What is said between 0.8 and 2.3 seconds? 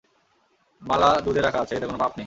মালা দুধে রাখা আছে, এতে কোন পাপ নেই।